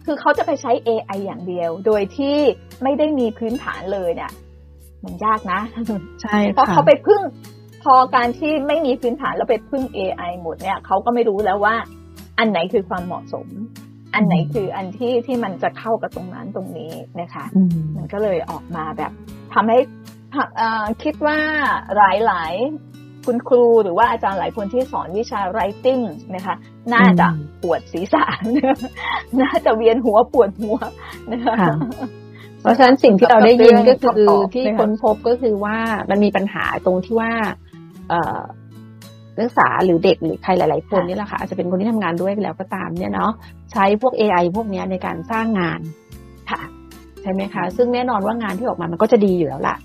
[0.06, 2.38] คือเขาจะไปใช้ AI อย่างเดียว โดยที่
[2.84, 4.32] ไม่ได้มีพื้นฐานเลยเนี่ย
[5.04, 5.60] มันยากนะ
[6.22, 7.22] ใช่เพราะเขาไปพึ่ง
[7.84, 11.76] พอการที่ไม่มีพื้นฐานแล้วไปพึ่ง AI หมดเนี่ยเขาก็ไม่รู้แล้วว่า
[12.40, 13.48] อันไหนคือความเหมาะสม
[14.16, 17.46] อันไหนคืออันที่ที่มันจะเข้ากับตรงนั้นตรงนี้นะคะ
[17.96, 19.12] มันก็เลยออกมาแบบ
[19.54, 19.80] ทำให้
[21.04, 21.40] คิดว่า
[21.98, 22.54] หลายหลาย
[23.26, 26.04] คุณครูหรือว่าอาจารย์หลายคนที่สอนวิชา writing
[26.36, 26.56] นะคะ
[26.94, 27.28] น่าจะ
[27.62, 28.26] ปวดศีรษะ
[29.42, 30.78] น่าจะเวียนหัวปวดหัว
[31.32, 31.56] นะคะ
[32.62, 35.78] เพราะฉะนั้นสิ่งที่เราได้ยินก็คือที่ค้นพบก็คือว่า
[36.10, 37.32] มันมีปัญหาตรงที่ว่า
[39.38, 43.32] นักศึกษาหรือเด็กหรือใครหลาย ๆ คนนี่แหละค่ะอาจจะเป็นคนที่ทำงานด้วยแล้วก็ตามเนี่ยเนาะ
[43.74, 45.80] ใช้พวก AI พวกนี้ในการสร้างงาน
[46.50, 46.62] ค่ะ
[47.22, 49.76] ใช่ไหมคะ ซึ่งแน่นอนว่างานที่ออกมามันก็จะดีอยู่แล้วล่ะ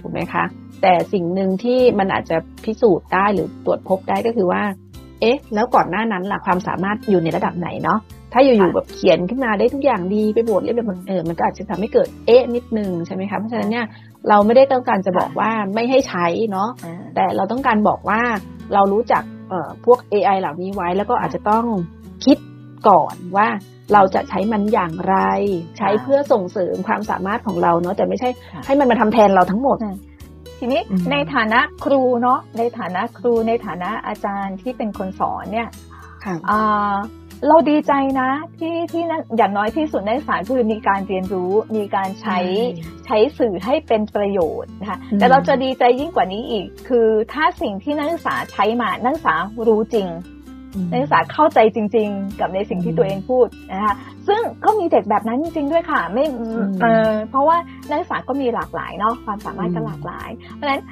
[0.00, 0.44] ถูกไหมคะ
[0.82, 4.62] แต่สิ่งหนึ่งที่มันอาจจะพิสูจน์ได้หรือตรวจพบได้ก็คือว่า
[5.20, 7.98] เอ๊ะ แล้วก่อนหน้านั้นล่ะความสามารถอยู่ในระดับไหนเนาะ
[8.32, 13.86] ถ้าอยู่ๆแบบเขียนขึ้นมาได้ทุกอย่างดีไปบทเรียบร้อยเออมันก็อาจจะทำให้เกิดเอ๊ะนิดนึงใช่ไหมคะเพราะฉะนั้นเนี่ย
[14.28, 16.68] เราไม่ได้ต้องการจะบอกว่าไม่ให้ใช้เนาะ
[17.14, 18.20] แต่เราต้องการบอกว่า
[18.74, 21.64] เรารู้จักเอ่อพวก AI เหล่านี้ไว้แล้วก็อาจจะต้อง
[22.24, 22.38] คิด
[22.88, 23.48] ก่อนว่า
[23.92, 25.16] เราจะใช้มันอย่างไร
[25.78, 28.28] ใช้เพื่อส่งเสริมความสามารถของเราเนาะแต่ไม่ใช่
[28.66, 29.78] ให้มันมาทำแทนเราทั้งหมด
[30.58, 30.80] ทีนี้
[31.12, 35.68] ในฐานะครูเนาะในฐานะครูในฐานะอาจารย์ที่เป็นคนสอนเนี่ย
[37.48, 42.38] เราดีใจนะที่ที่นั่นอย่างน้อยที่สุดในสารคือมีการเรียนรู้ มีการใช้
[43.06, 49.34] ใช้สื่อให้เป็นประโยชน์นะคะแต่เราจะดีใจยิ่งกว่านี้อีก คือถ้าสิ่งที่นักศึกษาใช้มานักศึกษา
[49.66, 50.06] รู้จริง
[50.90, 53.94] นักศึกษาเข้าใจจริง ๆ กับในสิ่งที่ตัวเองพูดนะคะ
[54.28, 56.24] ซึ่งก็มีเด็กแบบนั้นจริง ๆ ด้วยค่ะ ไม่
[56.80, 57.56] เออเพราะว่า
[57.88, 60.82] นักศึกษาก็มีหลากหลายเนาะความสามารถก็หลากหลาย เพราะฉะนั้น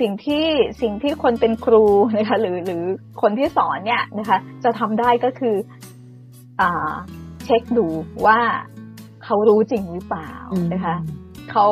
[0.00, 0.46] สิ่งที่
[0.82, 1.84] สิ่งที่คนเป็นครู
[2.16, 2.82] นะคะหรือหรือ
[3.22, 5.56] คนที่สอนเนี่ยนะคะ จะทำได้ก็คือ
[7.44, 7.86] เช็คดู
[8.26, 8.38] ว่า
[9.24, 10.32] เขารู้จริงหรือเปล่า
[10.74, 10.96] นะคะ
[11.50, 11.66] เขา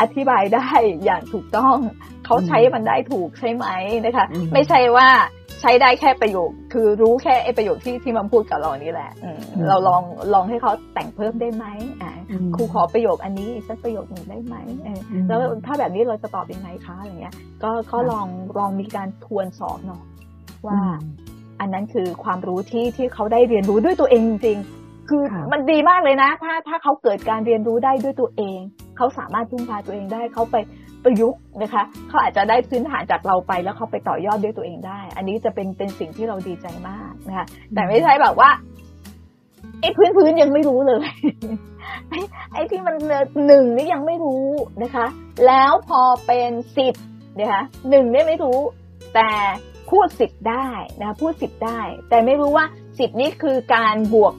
[0.00, 0.66] อธิบายได้
[1.04, 1.76] อย่างถูกต้อง
[2.24, 3.66] เขาใช้มันได้ถูกใช่ไหม
[4.06, 5.08] นะคะ ไม่ใช่ว่า
[5.62, 9.10] ใช้ได้แค่ประโยค คือรู้แค่ไอ้ประโยคที่ที่มันพูดกับเรานี่แหละ
[9.68, 10.02] เราลอง
[10.34, 11.66] ลองให้เขาแต่งเพิ่มได้ไหม
[12.02, 12.12] อ่า
[12.54, 14.56] ครูขอประโยคอันนี้อีกสักประโยคหนึ่งได้ไหม
[15.28, 18.26] แล้วถ้าแบบนี้เราจะตอบยังไงคะอะไรเงี้ย ก็ก็ลอง
[18.58, 20.02] ลองมีการทวนสอบเนาะ
[20.66, 20.78] ว่า
[21.60, 28.58] อันนั้นคือความรู้ที่ที่เขาได้เรียนรู้ด้วยตัวเองจริงๆคือมันดีมากเลยนะ ถ้าถ้าเขาเกิดการเรียนรู้ได้ด้วยตัวเอง
[28.96, 30.56] เขาสามารถพึ่งพาตัวเองได้เขาไป
[31.04, 38.50] ประยุกต์นะคะเขาอาจจะได้พื้นฐานจากเราไปแล้วเขาไปต่อยอดด้วยตัวเองได้ อันนี้จะเป็นเป็นสิ่งที่เราดีใจมากนะคะแต่ไม่ใช่แบบว่า
[39.80, 41.08] ไอ้พื้นพื้นยังไม่รู้เลย
[42.52, 42.94] ไอ้ที่มัน
[43.46, 44.46] หนึ่งนี่ยังไม่รู้
[44.82, 45.06] นะคะ
[45.46, 46.94] แล้วพอเป็นสิบ
[47.38, 48.58] นะคะหนึ่งนี่ไม่รู้
[49.14, 49.30] แต่
[49.90, 50.68] พูดสิบได้
[51.00, 52.64] นะพูดสิบได้ แต่ไม่รู้ว่า
[52.98, 54.34] สิบนี้คือการบวก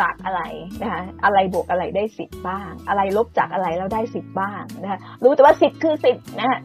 [0.00, 0.40] จากอะไร
[0.82, 6.58] นะคะอะไรบวกอะไรได้สิบบ้าง อะไรลบจากอะไรแล้วได้สิบบ้างนะคะรู้แต่ว่าสิบคือสิบนะฮะ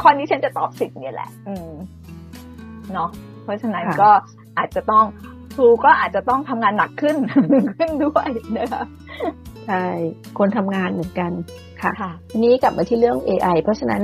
[0.00, 1.70] ข้อนี้ฉันจะตอบสิบเนี่ยแหละ อืม
[2.92, 3.10] เนาะ
[3.44, 4.10] เพราะฉะนั้นก็
[4.58, 5.04] อาจจะต้อง
[5.54, 7.16] ครูก็อาจจะต้องทำงานหนักขึ้น
[7.76, 8.84] ขึ้นด้วยนะคะ
[9.66, 9.84] ใช่
[10.38, 11.32] คนทำงานเหมือนกัน
[11.82, 14.02] ค่ะทีนี้กลับมาที่เรื่อง AI เพราะฉะนั้น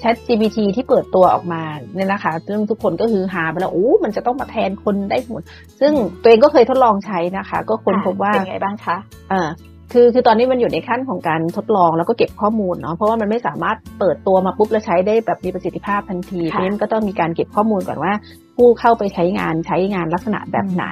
[0.00, 1.62] Chat GPT ที่เปิดตัวออกมา
[1.94, 5.42] เนี่ยนะคะซึ่งทุกคนก็คือหาไปแล้วโอ้มันจะต้องมาแทนคนได้หมด
[5.80, 8.96] ซึ่งตัวเองก็เคยทดลองใช้นะคะ ก็ค้นพบว่าเป็นไงบ้างคะ
[9.32, 9.42] อ่า
[9.92, 18.12] คือคือตอนนี้มันอยู่ในขั้นของการทดลองแล้วก็เก็บข้อมูลเนาะเพราะว่ามันไม่สามารถเปิดตัวมาปุ๊บแล้วใช้ได้แบบมีประสิทธิภาพทันทีเพราะฉะนั้นก็ต้องมีการเก็บข้อมูลก่อนว่า
[18.56, 20.86] ผู้เข้าไปใช้งานใช้งานลักษณะแบบไหน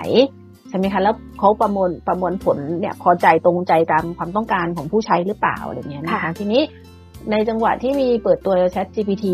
[0.70, 6.62] ใช่ไหมคะแล้วเขาประมวลประมวลผลเนี่ยพอใจตรงใจตามความต้องการของผู้ใช้หรือเปล่าอะไรเงี้ยนะคะทีนี้
[7.30, 9.26] ในจังหวะที่มีเปิดตัว Chat GPT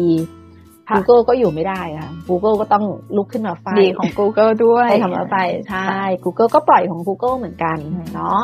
[0.91, 2.85] Google ก็อยู่ไม่ได้ค่ะ Google ก็ต้อง
[3.17, 5.37] ลุกขึ้นมาไฟดีของ Google ด้วยทำมาไฟ
[5.69, 7.79] ใช่ Google ก็ปล่อยของ Google เหมือนกัน
[8.15, 8.41] เนาะ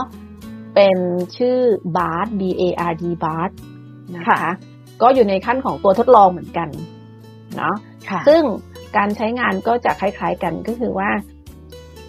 [0.75, 0.99] เป็น
[1.37, 1.59] ชื่อ
[1.97, 3.51] Bard B A R D Bard
[4.17, 4.53] นะคะ
[5.03, 6.69] ก็อยู่ในขั้นของตัวทดลองเหมือนกัน
[7.57, 7.77] เนาะ
[8.29, 8.43] ซึ่ง
[8.97, 11.11] การใช้งานก็จะคล้าย ๆกันก็คือว่า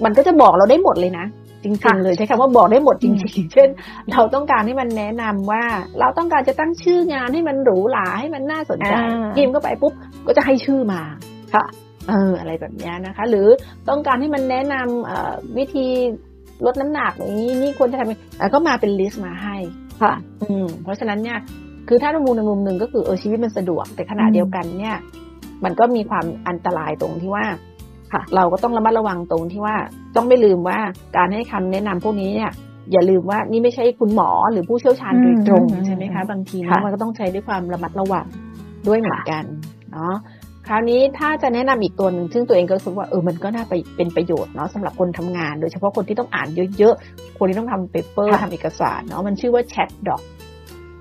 [0.03, 1.25] มันก็จะบอกเราได้หมดเลยนะ
[1.63, 3.69] จริง ๆ เลยใช้คำว่าบอกได้หมดจริง ๆ เช่น
[4.11, 5.63] เราต้องการให้มันแนะนำว่า
[5.99, 8.93] เราต้องการจะตั้งชื่องานให้มันหรูหราให้มันน่าสนใจ
[9.37, 9.93] ยิมเข้าไปปุ๊บ
[10.27, 11.01] ก็จะให้ชื่อมา
[11.53, 11.65] ค่ะ
[12.09, 13.47] เอออะไรแบบนี้นะคะ หรือ
[13.89, 15.87] ต้องการให้มันแนะนำวิธี
[16.65, 19.55] ลดน้ำหนักนี้นี่ควรจะทำก็มาเป็นลิสต์มาให้
[20.01, 21.37] ค่ะ อืม เพราะฉะนั้นเนี่ย
[21.87, 24.97] คือถ้าในมุมในมุมหนึ่งก็คือเออชีวิตมันสะดวก แต่ขณะเดียวกันเนี่ย
[25.63, 27.45] มันก็มีความอันตรายตรงที่ว่า
[28.35, 29.75] เราก็ต้องระมัดระวังตรงที่ว่า
[30.15, 30.79] ต้องไม่ลืมว่า
[31.17, 32.51] การให้คำแนะนำพวกนี้เนี่ย
[32.91, 38.25] อย่าลืมว่านี่ไม่ใช่คุณหมอหรือผู้เชี่ยวชาญโดยตรงใช่ไหมคะ บางทีมันก็ต้องใช้ด้วยความระมัดระวัง
[38.87, 39.43] ด้วยเหมือนกัน
[39.91, 40.15] เนาะ
[40.67, 46.47] คราวนี้ถ้าจะแนะนำอีกตัวหนึ่งซึ่งตัวเองก็รู้สึกว่าเออมันก็น่าไปเป็นประโยชน์เนาะสำหรับคนทำงาน โดยเฉพาะคนที่ต้องอ่าน
[46.77, 50.21] เยอะๆ คนที่ต้องทำ paper ทำเอกสารเนาะมันชื่อว่าแชทดอก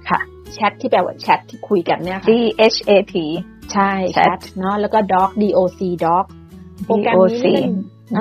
[0.09, 0.21] ค่ะ
[0.55, 2.33] แชทที่แปลว่าแชทที่คุยกันเนี่ย D
[2.73, 3.15] H A T
[3.73, 6.25] ใช่แชทเนาะแล้วก็ doc D O C doc
[6.87, 7.59] โปรแกรมนี้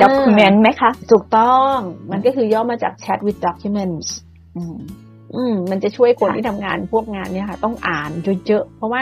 [0.03, 1.77] document ไหมคะ ถูกต้อง
[2.11, 4.07] มันก็คือย่อมาจาก chat with documents
[4.57, 4.77] อืม
[5.35, 8.11] อืมมันจะช่วยคนค่ะที่ทำงานพวกงานเนี่ยค่ะ ต้องอ่าน
[8.47, 9.01] เยอะๆเพราะว่า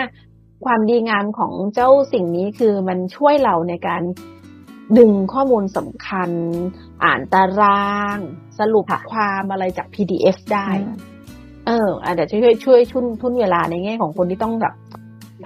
[0.65, 4.01] ความดีงามของเจ้าสิ่งนี้คือมันช่วยเราในการ
[4.97, 6.29] ดึงข้อมูลสำคัญ
[7.03, 8.17] อ่านตาราง
[8.59, 10.67] สรุปความอะไรจาก PDF ได้
[11.67, 14.73] เอออาจจะช่วยช่วยชุนทุนเวลาในแง่ของคนที่ต้องแบบ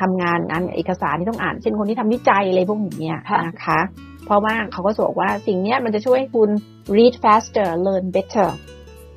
[0.01, 3.79] ทำงานอันเอกสารที่ต้องอ่าน เช่นคนที่ทำวิจัยอะไรพวกนี้ยค่ะนะคะ
[4.25, 6.49] เพราะว่าเขาก็บอกว่าสิ่งเนี้ยมันจะช่วยให้คุณ
[6.95, 8.49] read faster learn better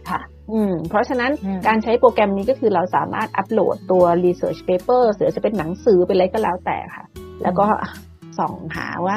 [0.09, 0.21] ค่ะ
[0.53, 7.05] อืม เพราะฉะนั้นอืมการใช้โปรแกรมนี้ก็คือเราสามารถอัปโหลดตัว research paper หรือจะเป็นหนังสือเป็นอะไรก็แล้วแต่ค่ะ
[7.43, 7.67] แล้วก็
[8.39, 9.17] ส่องหาว่า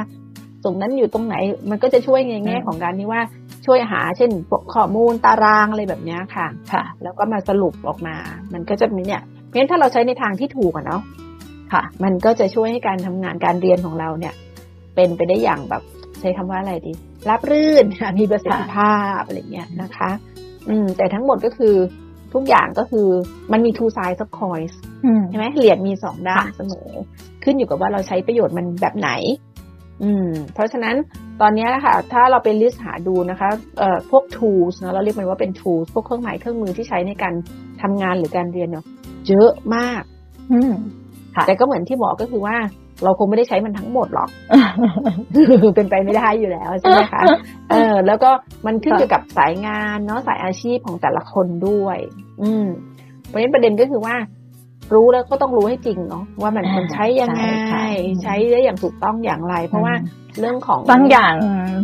[0.64, 1.36] ตรงนั้นอยู่ตรงไหน
[1.70, 3.22] มันก็จะช่วยในแง่ของการที่ว่า
[3.66, 8.16] ช่วยหาเช่นพวกข้อมูลตารางอะไรแบบเนี้ยค่ะ ค่ะ แล้วก็มาสรุปออกมา
[8.54, 11.02] มันก็จะมีเนี่ย เพราะฉะนั้นถ้าเราใช้ในทางที่ถูกอะเนาะ
[11.74, 14.34] ค่ะ มันก็จะช่วยให้การทำงานการเรียนของเราเนี่ย
[14.96, 15.84] เป็นไปได้อย่างแบบ
[16.20, 16.94] ใช้คำว่าอะไรดี
[17.30, 17.86] รับรื่น
[18.20, 20.10] มีประสิทธิภาพอะไรเงี้ยนะคะ
[20.70, 21.76] อืม แต่ทั้งหมดก็คือ
[22.34, 23.08] ทุกอย่างก็คือ
[23.52, 24.74] มันมี two sides of coins
[25.06, 26.90] อืมใช่ไหมเหรียญมีสองด้านค่ะเสมอ
[27.44, 29.12] ขึ้นอยู่กับว่าเราใช้ประโยชน์มันแบบไหน
[30.04, 30.96] อืม เพราะฉะนั้น
[31.42, 37.34] ตอนนี้นะคะถ้าเราไปลิสต์หาดูนะคะเอ่อพวก tools นะเราเรียกมันว่าเป็น tools พวกเครื่องหมายเครื่องมือที่ใช้ในการ
[37.82, 38.86] ทำงานหรือการเรียนเนาะ
[39.28, 40.02] เยอะมาก
[40.52, 40.82] อืมค่ะ
[41.48, 42.56] แต่ก็เหมือนที่บอกก็คือว่า
[43.04, 44.30] เราคงไม่ได้ใช้มันทั้งหมดหรอก
[45.76, 47.22] เป็นไปไม่ได้อยู่แล้วใช่ไหมคะ
[47.70, 48.30] เออ แล้วก็
[48.66, 51.98] มันขึ้นอยู่กับสายงานเนาะสายอาชีพของแต่ละคนด้วย
[52.42, 52.66] อืม
[53.28, 54.16] เพราะฉะนั้นประเด็นก็คือว่า
[54.94, 59.94] รู้แล้วก็ต้องรู้ให้จริงเนาะว่ามันอ่ามันใช้ยังไงใช่ค่ะใช้ได้อย่างถูกต้องอย่างไร เพราะว่า
[60.40, 61.34] เรื่องของบางอย่าง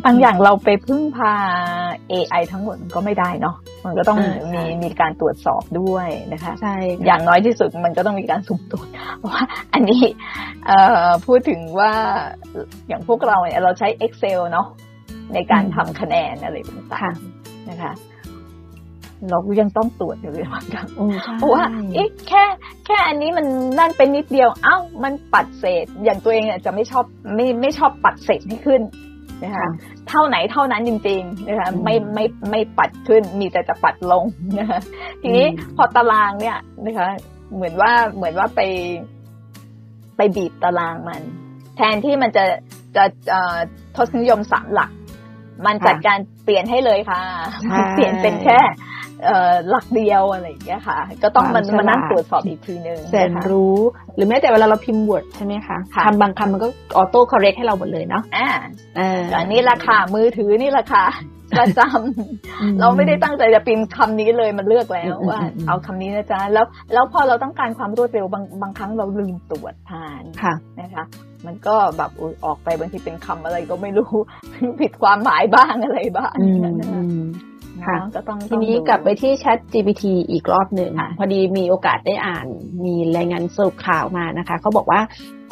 [0.05, 1.33] บางอย่างเราไปพึ่งพา
[2.11, 8.87] AI ทั้งหมดมันก็ไม่ได้เนาะมันก็ต้องอ่าใช่มีมีการตรวจสอบด้วยนะคะใช่อค่ะย่างน้อยที่สุดมันก็ต้องมีการสุ่มตรวจ
[9.27, 9.41] ว่า
[9.73, 10.01] อันนี้
[10.65, 11.91] เอ่อพูดถึงว่า
[12.87, 14.67] อย่างพวกเราเนี่ยเราใช้ Excel เนาะ
[15.33, 17.91] ในการทำคะแนนอะไรต่าค่ะงๆนะคะ
[19.29, 22.43] เราก็ยังต้องตรวจอยู่เลยบางครั้งอืมใช่เพราะว่าเอ๊ะแค่
[22.85, 23.45] แค่อันนี้มัน
[23.79, 28.81] นั่นเป็นนิดเดียว เอ้ามันปัดเศษ อย่างตัวเองอาจจะไม่ชอบไม่ไม่ชอบปัดเศษให้ขึ้น
[29.43, 29.69] นะคะค่ะ
[30.09, 34.23] เท่าไหนเท่านั้นจริงๆนะคะอืมไม่ไม่ไม่ปัดขึ้นมีแต่จะปัดลง
[34.59, 34.79] นะคะ
[35.21, 37.09] ทีนี้อืมพอตารางเนี่ยนะคะ
[37.55, 38.61] เหมือนว่าเหมือนว่าไป
[40.17, 41.21] ไปบีบตารางมัน
[41.77, 42.45] แทนที่มันจะ
[42.95, 43.55] จะเอ่อ
[43.95, 44.91] ทศนิยมสามหลัก
[45.65, 47.21] มันจัดการเปลี่ยนให้เลยค่ะ
[47.63, 49.04] ใช่มันเปลี่ยนเป็นแค่เอ่อ
[49.69, 53.77] หลักเดียวอะไรอย่างเงี้ยค่ะ ก็ต้องมันความฉลาดมานั่งตรวจสอบอีกทีนึงแสนนะคะรู้
[54.15, 58.47] หรือแม้แต่เวลาเราพิมพ์ Word ใช่ไหมคะค่ะคำบางคำมันก็ออโต้คอร์เรกให้เราหมดเลยเนาะอ่า
[58.97, 61.03] เอออันนี้ราคามือถือนี่ราคา
[61.57, 71.05] ประจำเราไม่ได้ตั้งใจจะพิมพ์คำนี้เลยมันเลือกแล้วอืมว่าอืมอืมเอาคำนี้นะจ๊ะแล้วแล้วพอเราต้องการความรวดเร็วบางบางครั้งเราลืมตรวจทานค่ะนะคะ
[71.45, 74.09] มันก็แบบอุ๊ยออกไปบางทีเป็นคำอะไรก็ไม่รู้
[74.81, 76.89] ผิดความหมายบ้างอะไรบ้างอืมนะ
[77.85, 82.47] คะอืมค่ะเนาะก็ต้องทีนี้ต้องดูกลับไปที่ Chat GPT อีกรอบหนึ่งค่ะพอดีมีโอกาสได้อ่าน
[82.85, 85.01] มีรายงานสรุปข่าวมานะคะเขาบอกว่า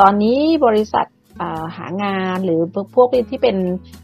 [0.02, 1.06] ตอนนี้บริษัท
[1.38, 2.62] เอ่อหางานหรือ
[2.96, 3.58] พวกที่เป็น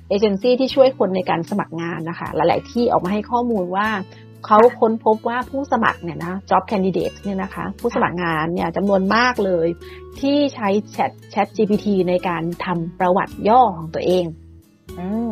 [0.10, 3.88] เอเจนซี่ที่ช่วยคนในการสมัครงานนะคะ หลาย ๆ ที่ออกมาให้ข้อมูลว่า
[4.46, 9.68] เขาค้นพบว่าผู้สมัครเนี่ยนะ job candidate เนี่ยนะคะ ผู้สมัครงานเนี่ยจำนวนมากเลย
[10.20, 14.26] ที่ใช้ Chat Chat GPT ในการทำประวัติย่อของตัวเอง
[15.00, 15.32] อืม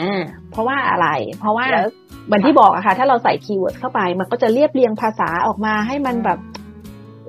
[0.00, 1.08] อ่าเพราะว่าอะไร
[1.40, 1.86] เพราะว่าแล้ว
[2.26, 6.38] เหมือนที่บอกอะค่ะ ถ้าเราใส่ keyword เข้าไป มันก็จะเรียบเรียงภาษาออกมาให้มันแบบ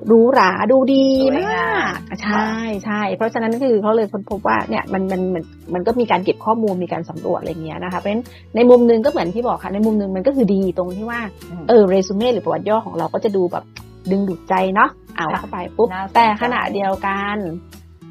[0.06, 2.48] หรูหราดูดีสวยมางามกใช่
[2.84, 5.42] ใช่เพราะฉะนั้นคือเขาเลยค้นพบว่าเนี่ยมันมันมัน
[5.74, 8.24] มันก็มีการเก็บข้อมูลมีการสำรวจอะไรเงี้ยนะคะเพราะฉะนั้น
[8.56, 11.20] ในมุมหนึงก็เหมือนที่บอกค่ะในมุมหนึงมันก็คือดีตรงที่ว่า
[11.60, 13.64] มเออเรซูเม่หรือประวัติย่อของเราก็จะดูแบบ
[14.10, 17.36] ดึงดูดใจเนาะเอาค่ะเข้าไปปุ๊บน่าสนใจแต่ขณะเดียวกัน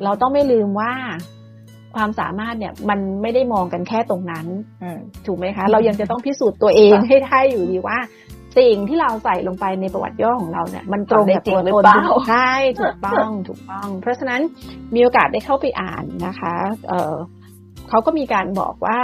[0.03, 0.93] เราต้องไม่ลืมว่า
[1.97, 4.45] ความสามารถเนี่ยมันไม่ได้มองกันแค่ตรงนั้น
[4.83, 7.99] อืมถูกไหมคะ เรายังจะต้องพิสูจน์ตัวเองค่ะให้ได้อยู่ดีว่า
[8.57, 14.41] สิ่งที่เราใส่ลงไปในประวัติย่อของเราเนี่ย มันตรงกับตัวทำได้จริงหรือตนเปล่าใช่ถูกต้องถูกต้อง เพราะฉะนั้น
[14.95, 16.55] มีโอกาสได้เข้าไปอ่านนะคะ
[16.87, 17.15] เออ
[17.89, 18.97] เขาก็มีการบอกว่า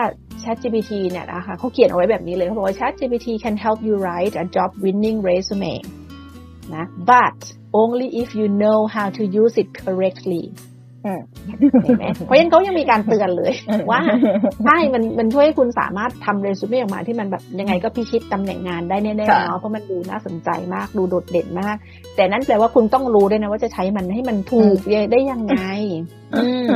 [0.44, 5.76] ChatGPT เนี่ยนะคะเขาเขียนเอาไว้แบบนี้เลยเขาบอกว่า ChatGPT can help you write a job winning resume
[6.76, 7.38] นะ but
[7.82, 10.73] only if you know how to use it correctly อืม
[11.84, 13.54] เห็นไหมเพราะฉะนั้นเขายังมีการเตือนเลย
[13.92, 14.00] ว่า
[14.66, 21.76] ใช่มันมันช่วยให้คุณสามารถทำเรซูเม่ออกมาที่มันแบบยังไงก็พิชิตตำแหน่งงานได้แน่ๆค่ะเนาะเพราะมันดูน่าสนใจมากดูโดดเด่นมาก
[22.16, 24.80] แต่นั่นแปลว่าคุณต้องรู้ด้วยนะว่าจะใช้มันให้มันถูก
[25.12, 25.56] ได้ยังไง
[26.36, 26.68] อืม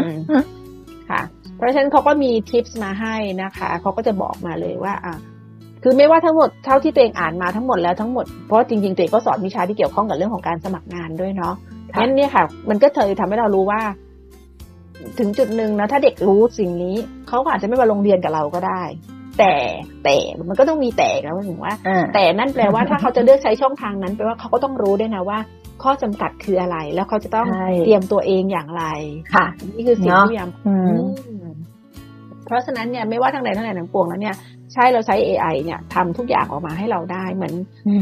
[1.09, 1.21] ค่ะ
[1.57, 5.15] เพราะฉะนั้นเขาก็มีทิปส์มาให้นะคะเขาก็จะบอกมาเลยว่า อะ
[5.83, 11.53] คือไม่ว่าทั้งหมดเท่าที่ตัวเองอ่านมาทั้งหมดแล้วทั้งหมดเพราะจริงๆตัวเองก็สอนวิชาที่เกี่ยวข้องกับเรื่องของการสมัครงานด้วยเนาะ
[11.93, 13.81] ค่ะงั้นเนี่ยค่ะ มันก็เลยทำให้เรารู้ว่า
[15.19, 16.95] ถึงจุดหนึ่งนะถ้าเด็กรู้สิ่งนี้
[17.27, 18.83] เขาอาจจะไม่มาโรงเรียนกับเราก็ได้
[19.39, 19.53] แต่
[20.03, 20.17] แต่
[20.49, 21.73] มันก็ต้องมีแต่แล้วถึงว่า
[22.13, 25.39] แต่นั่นแปลว่าถ้าเขาจะเลือกใช้ช่องทางนั้นแปลว่าเขาก็ต้องรู้ด้วยนะว่า
[25.83, 27.47] ข้อจำกัดคืออะไร แล้วเขาจะต้อง
[27.85, 28.83] เตรียมตัวเองอย่างไร
[29.33, 30.49] ค่ะ นี่คือสิ่งที่พยายาม
[32.45, 34.35] เพราะฉะนั้นเนี่ยไม่ว่าทางใดทางใดทางปวงแล้วเนี่ย
[34.73, 37.53] ใช่เราใช้ AI เนี่ยทำทุกอย่างออกมาให้เราได้เหมือน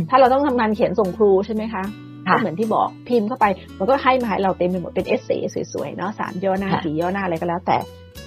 [0.10, 1.84] ถ้าเราต้องทำงานเขียนส่งครูใช่ไหมคะ
[2.32, 3.46] ก็เหมือนที่บอกพิมพ์เข้าไป
[3.78, 5.38] มันก็ให้มาให้เราเต็มไปหมดเป็นเอเซ่
[5.74, 7.78] สวยๆเนาะสามย่อหน้าสี่ย่อหน้าอะไรก็แล้ว แต่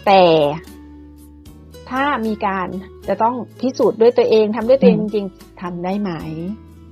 [0.07, 0.23] แต่
[1.91, 2.69] ถ้ามีการ
[3.09, 6.11] จะต้องพิสูจน์ด้วยตัวเองทำด้วยตัวเองจริงๆทำได้ไหม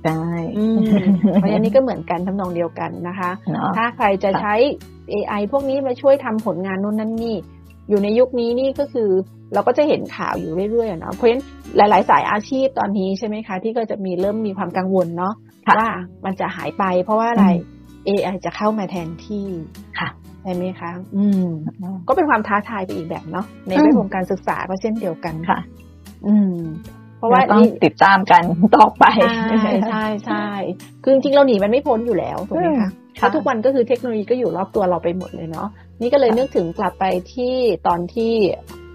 [0.05, 0.27] ได้
[1.33, 3.31] เพราะฉะนี้ก็เหมือนกันทำนองเดียวกันนะคะ
[3.77, 4.55] ถ้าใครจะใช้
[5.13, 7.37] AI พวกนี้มาช่วยทำผลงานนู้นนั่นนี่
[7.89, 9.09] อยู่ในยุคนี้นี่ก็คือ
[9.53, 11.43] เราก็จะเห็นข่าวอยู่เรื่อยๆเนาะเพราะฉะนั้น
[11.77, 15.33] หลาย ๆ สายอาชีพตอนนี้ใช่ไหมคะ ที่ก็จะมีเริ่มมีความกังวลเนาะ
[15.77, 15.89] ว่า
[16.25, 17.47] มันจะหายไป เพราะว่าอะไร
[18.07, 19.45] AI จะเข้ามาแทนที่
[19.99, 20.09] ค่ะ
[20.43, 21.47] ใช่ไหมคะ อืม
[22.07, 25.59] ก็เป็นความท้าทายไปอีกแบบเนาะในเรื่องของการศึกษาก็เช่นเดียวกันค่ะ
[26.27, 26.57] อืม
[27.17, 28.43] เพราะว่าต้องติดตามกัน
[28.77, 29.05] ต่อไป
[29.49, 30.47] ใช่ใช่ใช่
[31.03, 35.67] คือจริงๆเราหนีมันไม่พ้นอยู่แล้วถูกไหมคะเพราะทุกวันก็คือเทคโนโลยีก็อยู่รอบตัวเราไปหมดเลยเนาะ
[36.01, 37.55] นี่ก็เลยนึกถึงกลับไปที่
[37.87, 38.33] ตอนที่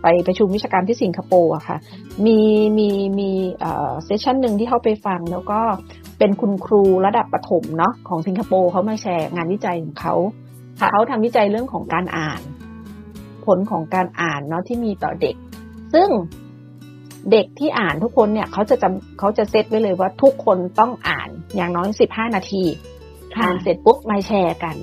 [0.03, 1.77] ไปประชุมวิชาการที่สิงคโปร์อะค่ะ
[2.27, 2.39] มี
[2.79, 3.31] มีมี
[4.05, 5.61] เซสชันหนึ่งที่เข้าไปฟังแล้วก็
[6.25, 10.15] เป็นคุณครูระดับประถมเนาะของสิงคโปร์เขามาแชร์งานวิจัยของเขา
[10.91, 12.41] เขาทำวิจัยเรื่องของการอ่าน
[13.47, 15.37] ผลของการอ่านเนาะที่มีต่อเด็ก
[15.95, 16.09] ซึ่ง
[17.31, 22.65] เด็กที่อ่านทุกคนเนี่ยเขาจะจำเขาจะเซตไว้เลยว่าทุกคนต้องอ่านอย่างน้อยสิบห้านาที
[23.39, 24.77] อ่านเสร็จปุ๊บมาแชร์กัน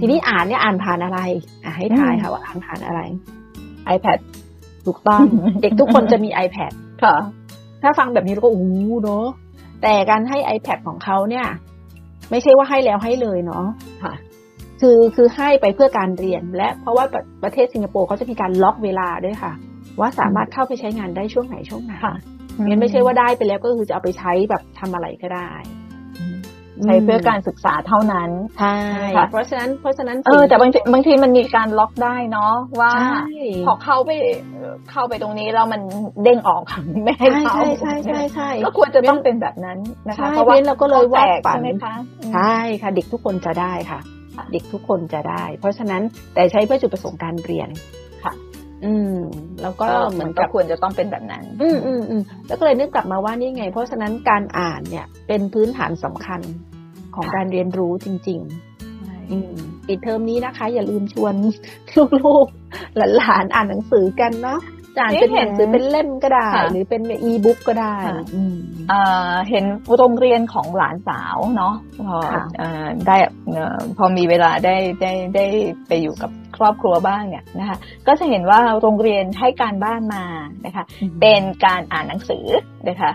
[0.00, 1.20] ทีนี้อ่านเนี่ยอ่านผ่านอะไร
[1.64, 3.00] อะให้ทายค่ะว่าอ่านผ่านอะไร
[3.94, 4.18] iPad
[4.86, 5.22] ถูกต้อง
[5.62, 7.16] เด็กทุกคนจะมี iPad ค่ะ
[7.82, 9.26] ถ้าฟังแบบนี้เราก็อู้เนาะ
[9.82, 11.46] แต่การให้ iPad ของเขาเนี่ย
[12.30, 13.64] ไม่ใช่ว่าให้แล้วให้เลยเนาะ
[14.02, 14.14] ค่ะ
[14.80, 17.04] คือคือให้ไปเพื่อการเรียนและเพราะว่า
[17.42, 19.52] ประเทศสิงคโปร์เขาจะมีการล็อกเวลาด้วยค่ะ
[20.00, 21.92] ว่าสามารถเข้าไปใช้งานได้ช่วงไหนช่วงไหน
[22.64, 25.50] งั้นไม่ใช่ว่าได้ไปแล้วก็คือจะเอาไปใช้แบบทำอะไรก็ได้
[26.84, 28.76] ใช้เพื่อการศึกษาเท่านั้นใช่
[29.30, 32.92] เพราะฉะนั้นเพราะฉะนั้นเออแต่บางทีบางทีมันมีการล็อกได้เนาะว่า
[33.66, 34.10] พอเข้าไป
[34.90, 35.82] เข้าไปตรงนี้แล้วมัน
[36.24, 36.62] เด้งออก
[37.04, 41.94] ไม่ให้เข้าใช่ใช่ใช่ใช่ก็ควรจะต้องเป็นแบบนั้นนะคะเพราะว่าเราก็เลยว่าใช่ไหมคะ
[42.34, 44.00] ใช่ค่ะ เด็กทุกคนจะได้ค่ะ
[44.52, 46.02] เด็กทุกคนจะได้ เพราะฉะนั้น
[46.34, 48.11] แต่ใช้เพื่อจุดประสงค์การเรียนค่ะ
[48.86, 49.16] อืม
[49.62, 56.40] แล้วก็เหมือนกับควรจะต้องเป็นแบบนั้น อืมอืมอืมแล้วก็เลยนึกกลับมาว่านี่ไง เพราะฉะนั้นการอ่านเนี่ย เป็นพื้นฐานสำคัญ
[57.16, 58.40] ของการเรียนรู้จริง
[59.12, 61.34] ๆปิดเทอมนี้นะคะ อย่าลืมชวน
[62.20, 64.60] ลูกๆหลานๆอ่านหนังสือกันเนาะ
[64.98, 67.96] อ่านเป็นหนังสือเป็นเล่มก็ได้ หรือเป็นอีบุ๊กก็ได้
[69.50, 69.64] เห็น
[69.98, 71.74] โรงเรียนของหลานสาวเนาะ
[72.08, 72.18] พอ
[73.06, 73.16] ได้
[73.98, 75.46] พอมีเวลาได้ได้ได้
[75.88, 80.24] ไปอยู่กับ ครอบครัวบ้างเนี่ยนะคะก็จะเห็นว่าโรงเรียนให้การบ้านมา
[80.66, 80.84] นะคะ
[81.20, 82.46] เป็นการอ่านหนังสือ
[82.88, 83.10] นะคะ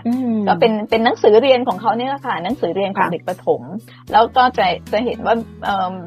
[0.48, 3.62] ก็เป็นเป็นหนังสือเรียนของเขาเนี่ยแหละค่ะหนังสือเรียนของเด็กประถม
[4.12, 5.34] แล้วก็จะจะเห็นว่า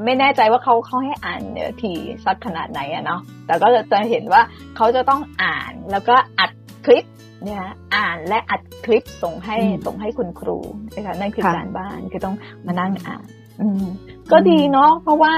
[0.05, 1.93] ไม่แน่ใจว่าเขาเขาให้อ่านเนื้อที
[2.25, 4.41] สักขนาดไหนอะเนาะแต่ก็จะจะเห็นว่า
[4.75, 6.51] เขาจะต้องอ่านแล้วก็อัด
[6.85, 7.05] คลิป
[7.45, 7.63] เนี่ย
[7.95, 10.59] อ่านและอัดคลิปส่งให้ส่งให้คุณครู
[10.95, 13.25] นะคะนั่นคือการบ้านคือต้องมานั่งอ่าน
[14.31, 15.33] ก็ดีเนาะเพราะว่า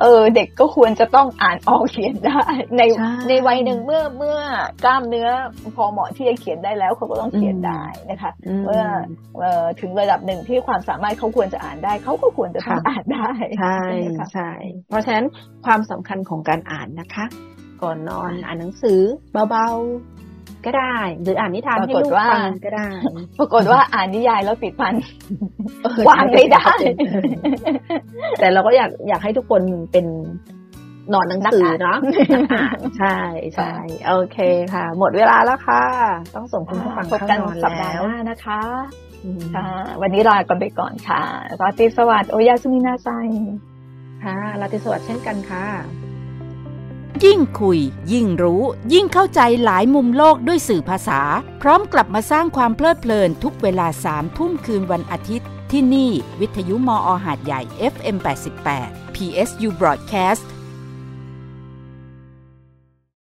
[0.00, 2.42] เออเด็กก็ควรจะต้องอ่านออกเขียนได้
[2.76, 2.82] ใน
[3.28, 4.38] ในวัยหนึ่งเมื่อเมื่อ
[4.84, 5.28] กล้ามเนื้อ
[5.76, 8.32] พอเหมาะที่จะเขียนได้แล้วเขาก็ต้องเขียนได้นะคะ
[8.64, 8.82] เมื่อ
[9.40, 13.28] เออถึงระดับหนึ่งที่ความสามารถเขาควรจะอ่านได้เขาก็ควรจะต้องอ่านได้
[13.60, 13.80] ใช่
[14.32, 14.50] ใช่
[14.88, 15.26] เพราะฉะนั้น
[15.64, 17.24] ความสำคัญของการอ่านนะคะ
[17.82, 19.00] ก่อนนอนอ่านหนังสือ
[19.32, 19.68] เบา
[20.64, 22.88] ก็ได้ หรืออ่านนิทานให้ลูกฟังก็ได้
[23.38, 24.94] ปรากฏว่าอ่านนิยายแล้วติดพัน
[26.08, 26.70] วางไม่ได้
[28.38, 30.06] แต่เราก็อยากอยากให้ทุกคนเป็น
[31.12, 31.98] นอนหนังสือเนาะ
[32.98, 33.16] ใช่
[33.54, 33.72] ใช่
[34.06, 34.38] โอเค
[34.74, 35.82] ค่ะ หมดเวลาแล้วค่ะ
[36.34, 38.62] ต้องส่งคุณผู้ฟังเข้านอนแล้วนะคะ
[39.54, 39.66] ค่ะ
[40.02, 41.22] วันนี้ลากันไปก่อนค่ะ
[41.60, 43.08] ราตรีสวัสดิ์โอยาสุมินาไซ
[44.24, 45.66] ค่ะราตรีสวัสดิ์เช่นกันค่ะ
[47.24, 47.78] ยิ่งคุย
[48.12, 51.20] ยิ่งรู้ ยิ่งเข้าใจหลายมุมโลกด้วยสื่อภาษา
[51.62, 57.60] พร้อมกลับมาสร้างความเพลิดเพลินทุกเวลาสามทุ่มคืนวันอาทิตย์ ที่นี่ วิทยุมออหาดใหญ่
[57.92, 58.16] FM
[58.66, 60.44] 88 PSU Broadcast